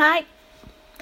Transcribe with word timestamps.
Hi, 0.00 0.26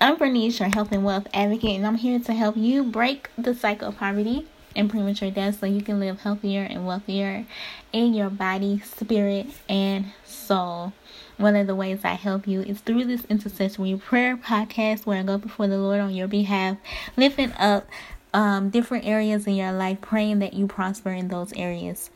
I'm 0.01 0.17
Bernice, 0.17 0.59
your 0.59 0.71
health 0.71 0.91
and 0.91 1.05
wealth 1.05 1.27
advocate, 1.35 1.77
and 1.77 1.87
I'm 1.87 1.97
here 1.97 2.19
to 2.19 2.33
help 2.33 2.57
you 2.57 2.83
break 2.83 3.29
the 3.37 3.55
cycle 3.55 3.89
of 3.89 3.99
poverty 3.99 4.47
and 4.75 4.89
premature 4.89 5.31
death 5.31 5.61
so 5.61 5.67
you 5.67 5.83
can 5.83 6.01
live 6.01 6.21
healthier 6.21 6.63
and 6.63 6.87
wealthier 6.87 7.45
in 7.93 8.15
your 8.15 8.31
body, 8.31 8.81
spirit, 8.81 9.49
and 9.69 10.15
soul. 10.25 10.95
One 11.37 11.57
of 11.57 11.67
the 11.67 11.75
ways 11.75 12.07
I 12.07 12.15
help 12.15 12.49
you 12.49 12.63
is 12.63 12.81
through 12.81 13.05
this 13.05 13.27
intercessory 13.27 13.97
prayer 13.97 14.35
podcast 14.35 15.05
where 15.05 15.19
I 15.19 15.25
go 15.25 15.37
before 15.37 15.69
the 15.69 15.77
Lord 15.77 16.01
on 16.01 16.15
your 16.15 16.27
behalf, 16.27 16.79
lifting 17.19 17.53
up 17.59 17.87
um, 18.33 18.71
different 18.71 19.05
areas 19.05 19.47
in 19.47 19.57
your 19.57 19.73
life, 19.73 20.01
praying 20.01 20.39
that 20.39 20.55
you 20.55 20.67
prosper 20.67 21.11
in 21.11 21.29
those 21.29 21.53
areas. 21.53 22.09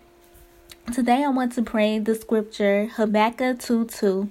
Today 0.93 1.22
I 1.25 1.29
want 1.29 1.52
to 1.52 1.62
pray 1.62 2.00
the 2.00 2.16
scripture 2.16 2.86
Habakkuk 2.86 3.61
2 3.61 3.84
2, 3.84 4.29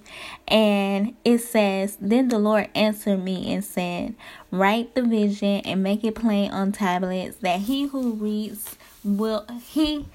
and 0.50 1.16
it 1.24 1.38
says, 1.38 1.98
Then 2.02 2.28
the 2.28 2.38
Lord 2.38 2.70
answered 2.76 3.24
me 3.24 3.54
and 3.54 3.64
said, 3.64 4.16
Write 4.52 4.94
the 4.94 5.04
vision 5.04 5.62
and 5.64 5.82
make 5.82 6.04
it 6.04 6.16
plain 6.16 6.52
on 6.52 6.74
tablets, 6.74 7.38
that 7.38 7.62
he 7.62 7.88
who 7.88 8.12
reads 8.14 8.76
will 9.06 9.46
he 9.70 10.08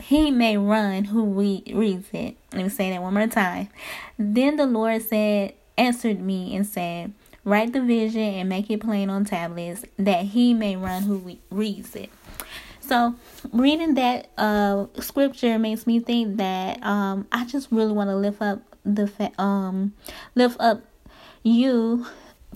he 0.00 0.30
may 0.30 0.56
run 0.56 1.04
who 1.04 1.24
read, 1.24 1.72
reads 1.74 2.08
it. 2.12 2.36
Let 2.52 2.62
me 2.62 2.68
say 2.68 2.90
that 2.90 3.02
one 3.02 3.14
more 3.14 3.26
time. 3.26 3.68
Then 4.18 4.56
the 4.56 4.66
Lord 4.66 5.02
said, 5.02 5.54
answered 5.76 6.20
me 6.20 6.54
and 6.54 6.64
said, 6.64 7.12
Write 7.44 7.72
the 7.72 7.80
vision 7.80 8.20
and 8.20 8.48
make 8.48 8.70
it 8.70 8.80
plain 8.80 9.10
on 9.10 9.24
tablets, 9.24 9.84
that 9.98 10.26
he 10.26 10.54
may 10.54 10.76
run 10.76 11.02
who 11.02 11.38
reads 11.50 11.96
it. 11.96 12.10
So, 12.82 13.14
reading 13.52 13.94
that 13.94 14.28
uh 14.36 14.86
scripture 14.98 15.58
makes 15.58 15.86
me 15.86 16.00
think 16.00 16.36
that 16.38 16.82
um 16.82 17.26
I 17.30 17.44
just 17.44 17.68
really 17.70 17.92
want 17.92 18.10
to 18.10 18.16
lift 18.16 18.42
up 18.42 18.60
the 18.84 19.06
fa- 19.06 19.40
um 19.40 19.94
lift 20.34 20.60
up 20.60 20.82
you 21.44 22.06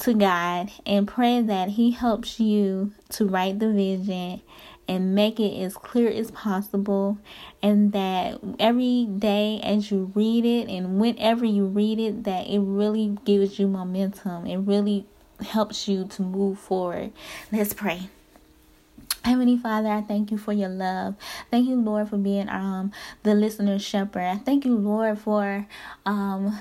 to 0.00 0.14
God 0.14 0.70
and 0.84 1.06
pray 1.08 1.40
that 1.40 1.70
he 1.70 1.92
helps 1.92 2.38
you 2.40 2.92
to 3.10 3.26
write 3.26 3.60
the 3.60 3.72
vision 3.72 4.42
and 4.88 5.14
make 5.14 5.40
it 5.40 5.58
as 5.60 5.76
clear 5.76 6.10
as 6.10 6.30
possible 6.32 7.18
and 7.62 7.92
that 7.92 8.38
every 8.58 9.06
day 9.06 9.60
as 9.62 9.90
you 9.90 10.12
read 10.14 10.44
it 10.44 10.68
and 10.68 11.00
whenever 11.00 11.44
you 11.44 11.66
read 11.66 11.98
it 11.98 12.24
that 12.24 12.46
it 12.46 12.60
really 12.60 13.16
gives 13.24 13.58
you 13.58 13.68
momentum. 13.68 14.46
It 14.46 14.58
really 14.58 15.06
helps 15.40 15.88
you 15.88 16.04
to 16.06 16.22
move 16.22 16.58
forward. 16.58 17.12
Let's 17.50 17.72
pray 17.72 18.10
Heavenly 19.36 19.58
Father, 19.58 19.90
I 19.90 20.00
thank 20.00 20.30
you 20.30 20.38
for 20.38 20.54
your 20.54 20.70
love. 20.70 21.14
Thank 21.50 21.68
you, 21.68 21.76
Lord, 21.76 22.08
for 22.08 22.16
being 22.16 22.48
um 22.48 22.90
the 23.22 23.34
listener 23.34 23.78
shepherd. 23.78 24.22
I 24.22 24.36
thank 24.36 24.64
you, 24.64 24.74
Lord, 24.78 25.18
for 25.18 25.66
um 26.06 26.58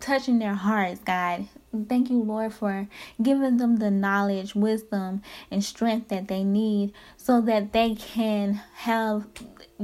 touching 0.00 0.38
their 0.38 0.54
hearts, 0.54 1.02
God. 1.04 1.48
Thank 1.88 2.10
you, 2.10 2.22
Lord, 2.22 2.52
for 2.54 2.88
giving 3.22 3.56
them 3.56 3.76
the 3.76 3.90
knowledge, 3.90 4.54
wisdom, 4.54 5.22
and 5.50 5.64
strength 5.64 6.08
that 6.08 6.28
they 6.28 6.44
need 6.44 6.92
so 7.16 7.40
that 7.42 7.72
they 7.72 7.94
can 7.94 8.60
have 8.74 9.26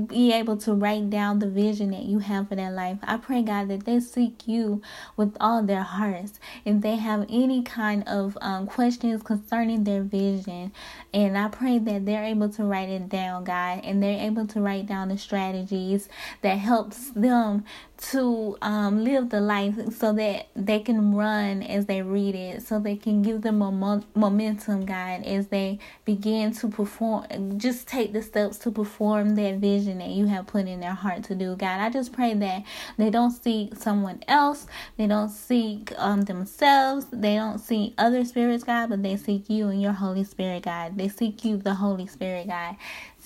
be 0.06 0.32
able 0.32 0.56
to 0.56 0.74
write 0.74 1.10
down 1.10 1.38
the 1.40 1.48
vision 1.48 1.90
that 1.90 2.04
you 2.04 2.20
have 2.20 2.48
for 2.48 2.54
their 2.56 2.70
life. 2.70 2.98
I 3.02 3.16
pray, 3.16 3.42
God, 3.42 3.68
that 3.68 3.84
they 3.84 4.00
seek 4.00 4.46
you 4.46 4.82
with 5.16 5.36
all 5.40 5.62
their 5.62 5.82
hearts. 5.82 6.38
If 6.64 6.80
they 6.82 6.96
have 6.96 7.26
any 7.28 7.62
kind 7.62 8.04
of 8.06 8.38
um, 8.40 8.66
questions 8.66 9.22
concerning 9.22 9.84
their 9.84 10.02
vision, 10.02 10.72
and 11.12 11.36
I 11.36 11.48
pray 11.48 11.78
that 11.78 12.06
they're 12.06 12.24
able 12.24 12.48
to 12.50 12.64
write 12.64 12.88
it 12.88 13.08
down, 13.08 13.44
God, 13.44 13.80
and 13.84 14.02
they're 14.02 14.24
able 14.24 14.46
to 14.48 14.60
write 14.60 14.86
down 14.86 15.08
the 15.08 15.18
strategies 15.18 16.08
that 16.42 16.58
helps 16.58 17.10
them 17.10 17.64
to 17.98 18.56
um, 18.62 19.02
live 19.04 19.30
the 19.30 19.40
life 19.40 19.74
so 19.92 20.12
that 20.12 20.48
they 20.54 20.78
can 20.80 21.14
run 21.14 21.62
as 21.78 21.86
they 21.86 22.02
read 22.02 22.36
it, 22.36 22.62
so 22.62 22.80
they 22.80 22.96
can 22.96 23.22
give 23.22 23.42
them 23.42 23.62
a 23.62 23.72
mo- 23.72 24.04
momentum, 24.16 24.86
God, 24.86 25.24
as 25.24 25.48
they 25.48 25.80
begin 26.04 26.52
to 26.56 26.68
perform, 26.68 27.58
just 27.58 27.88
take 27.88 28.12
the 28.12 28.22
steps 28.22 28.58
to 28.60 28.72
perform 28.72 29.36
that 29.36 29.56
vision 29.56 29.98
that 30.00 30.10
you 30.10 30.26
have 30.26 30.48
put 30.48 30.66
in 30.68 30.80
their 30.80 30.94
heart 30.94 31.24
to 31.26 31.36
do, 31.36 31.56
God. 31.56 31.80
I 31.80 31.90
just 31.90 32.12
pray 32.12 32.34
that 32.34 32.64
they 32.98 33.10
don't 33.10 33.32
seek 33.32 33.76
someone 33.76 34.22
else, 34.28 34.66
they 34.98 35.08
don't 35.08 35.30
seek 35.30 35.92
um, 35.98 36.22
themselves, 36.22 37.06
they 37.12 37.36
don't 37.36 37.60
seek 37.60 37.94
other 37.98 38.24
spirits, 38.26 38.64
God, 38.64 38.90
but 38.90 39.02
they 39.04 39.16
seek 39.16 39.50
you 39.50 39.68
and 39.70 39.82
your 39.82 39.94
Holy 39.94 40.24
Spirit, 40.24 40.64
God. 40.64 40.98
They 40.98 41.08
seek 41.08 41.44
you, 41.44 41.58
the 41.58 41.74
Holy 41.76 42.08
Spirit, 42.08 42.48
God 42.48 42.76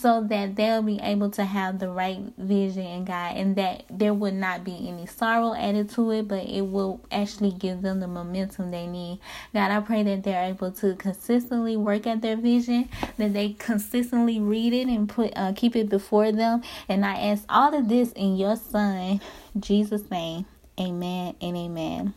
so 0.02 0.22
that 0.24 0.56
they'll 0.56 0.82
be 0.82 0.98
able 1.00 1.30
to 1.30 1.44
have 1.44 1.78
the 1.78 1.88
right 1.88 2.18
vision 2.36 2.84
and 2.84 3.06
God, 3.06 3.36
and 3.36 3.56
that 3.56 3.84
there 3.88 4.12
would 4.12 4.34
not 4.34 4.64
be 4.64 4.88
any 4.88 5.06
sorrow 5.06 5.54
added 5.54 5.90
to 5.90 6.10
it, 6.10 6.26
but 6.26 6.44
it 6.44 6.62
will 6.62 7.00
actually 7.12 7.52
give 7.52 7.82
them 7.82 8.00
the 8.00 8.08
momentum 8.08 8.72
they 8.72 8.88
need. 8.88 9.20
God, 9.54 9.70
I 9.70 9.80
pray 9.80 10.02
that 10.02 10.24
they're 10.24 10.44
able 10.44 10.72
to 10.72 10.96
consistently 10.96 11.76
work 11.76 12.06
at 12.06 12.20
their 12.20 12.36
vision, 12.36 12.88
that 13.16 13.32
they 13.32 13.50
consistently 13.50 14.40
read 14.40 14.72
it 14.72 14.88
and 14.88 15.08
put 15.08 15.32
uh, 15.36 15.52
keep 15.54 15.76
it 15.76 15.88
before 15.88 16.32
them. 16.32 16.62
And 16.88 17.06
I 17.06 17.14
ask 17.14 17.44
all 17.48 17.72
of 17.72 17.88
this 17.88 18.10
in 18.12 18.36
your 18.36 18.56
Son, 18.56 19.20
Jesus' 19.58 20.10
name. 20.10 20.46
Amen 20.80 21.36
and 21.40 21.56
amen. 21.56 22.14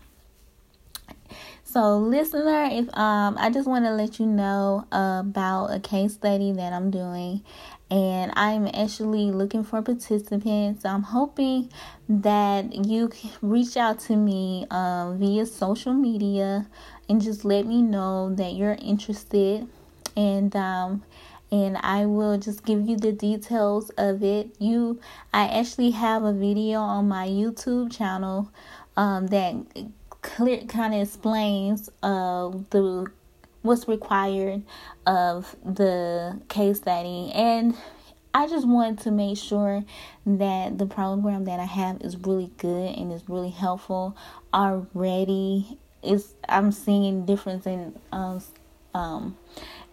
So, 1.76 1.98
listener, 1.98 2.70
if 2.72 2.88
um, 2.98 3.36
I 3.38 3.50
just 3.50 3.68
want 3.68 3.84
to 3.84 3.92
let 3.92 4.18
you 4.18 4.26
know 4.26 4.88
about 4.94 5.74
a 5.74 5.80
case 5.82 6.14
study 6.14 6.54
that 6.54 6.72
I'm 6.72 6.90
doing, 6.90 7.44
and 7.92 8.32
I'm 8.38 8.68
actually 8.68 9.30
looking 9.32 9.66
for 9.66 9.82
participants. 9.82 10.86
I'm 10.86 11.04
hoping 11.04 11.70
that 12.08 12.74
you 12.86 13.10
can 13.10 13.30
reach 13.42 13.76
out 13.76 14.00
to 14.08 14.16
me 14.16 14.66
um, 14.72 15.20
via 15.20 15.46
social 15.46 15.94
media 15.94 16.66
and 17.10 17.22
just 17.22 17.44
let 17.44 17.66
me 17.66 17.82
know 17.82 18.34
that 18.36 18.54
you're 18.54 18.78
interested, 18.82 19.68
and 20.16 20.56
um, 20.56 21.04
and 21.52 21.76
I 21.82 22.06
will 22.06 22.38
just 22.38 22.64
give 22.64 22.88
you 22.88 22.96
the 22.96 23.12
details 23.12 23.90
of 23.98 24.24
it. 24.24 24.56
You, 24.60 25.02
I 25.34 25.50
actually 25.50 25.92
have 25.92 26.24
a 26.24 26.32
video 26.32 26.80
on 26.80 27.10
my 27.10 27.28
YouTube 27.28 27.92
channel 27.94 28.50
um, 28.96 29.28
that 29.28 29.56
clear 30.26 30.58
kind 30.66 30.94
of 30.94 31.02
explains 31.02 31.90
uh 32.02 32.50
the 32.72 33.06
what's 33.62 33.88
required 33.88 34.64
of 35.06 35.56
the 35.64 36.40
case 36.50 36.78
study 36.78 37.32
and 37.34 37.76
I 38.34 38.48
just 38.48 38.68
want 38.68 39.00
to 39.04 39.12
make 39.12 39.38
sure 39.38 39.86
that 40.26 40.78
the 40.78 40.86
program 40.86 41.46
that 41.46 41.62
I 41.62 41.66
have 41.66 42.02
is 42.02 42.18
really 42.18 42.52
good 42.58 42.98
and 42.98 43.14
is 43.14 43.30
really 43.30 43.50
helpful 43.50 44.18
already. 44.54 45.78
Is 46.04 46.34
I'm 46.50 46.74
seeing 46.74 47.26
difference 47.26 47.66
in 47.66 47.98
um 48.12 48.42
um 48.96 49.38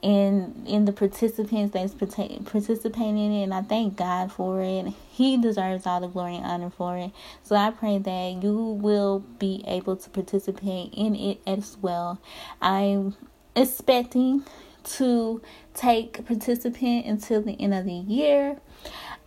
in 0.00 0.64
in 0.66 0.84
the 0.84 0.92
participants 0.92 1.72
that's 1.72 1.94
participating 1.94 3.18
in 3.18 3.32
it 3.32 3.42
and 3.44 3.54
I 3.54 3.62
thank 3.62 3.96
God 3.96 4.32
for 4.32 4.60
it. 4.60 4.86
He 5.10 5.36
deserves 5.36 5.86
all 5.86 6.00
the 6.00 6.08
glory 6.08 6.36
and 6.36 6.44
honor 6.44 6.70
for 6.70 6.96
it. 6.96 7.12
So 7.44 7.54
I 7.54 7.70
pray 7.70 7.98
that 7.98 8.42
you 8.42 8.56
will 8.56 9.20
be 9.38 9.62
able 9.66 9.96
to 9.96 10.10
participate 10.10 10.92
in 10.92 11.14
it 11.14 11.40
as 11.46 11.76
well. 11.80 12.20
I'm 12.60 13.14
expecting 13.54 14.44
to 14.84 15.40
take 15.74 16.26
participant 16.26 17.06
until 17.06 17.40
the 17.42 17.52
end 17.60 17.72
of 17.72 17.84
the 17.84 17.92
year 17.92 18.58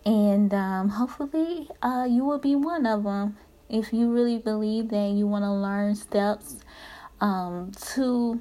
and 0.04 0.52
um, 0.52 0.90
hopefully 0.90 1.68
uh, 1.82 2.06
you 2.08 2.22
will 2.22 2.38
be 2.38 2.54
one 2.54 2.84
of 2.84 3.04
them 3.04 3.38
if 3.70 3.92
you 3.94 4.12
really 4.12 4.36
believe 4.36 4.90
that 4.90 5.10
you 5.12 5.26
want 5.26 5.42
to 5.42 5.50
learn 5.50 5.94
steps 5.94 6.56
um, 7.22 7.72
to 7.94 8.40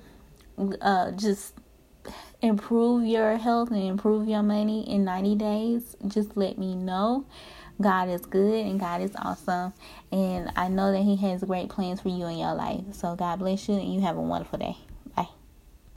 uh, 0.82 1.12
just 1.12 1.54
improve 2.42 3.06
your 3.06 3.38
health 3.38 3.72
and 3.72 3.84
improve 3.84 4.28
your 4.28 4.44
money 4.44 4.90
in 4.90 5.04
90 5.04 5.36
days, 5.36 5.96
just 6.08 6.38
let 6.38 6.58
me 6.58 6.76
know. 6.76 7.26
God 7.82 8.08
is 8.10 8.26
good 8.26 8.66
and 8.66 8.80
God 8.80 9.02
is 9.02 9.12
awesome. 9.18 9.74
And 10.12 10.52
I 10.56 10.70
know 10.70 10.92
that 10.92 11.02
He 11.02 11.18
has 11.18 11.44
great 11.44 11.70
plans 11.70 12.02
for 12.02 12.10
you 12.10 12.26
in 12.28 12.38
your 12.38 12.54
life. 12.54 12.84
So 12.94 13.16
God 13.16 13.40
bless 13.40 13.68
you 13.68 13.76
and 13.76 13.94
you 13.94 14.02
have 14.02 14.18
a 14.18 14.22
wonderful 14.22 14.59
day. 14.59 14.78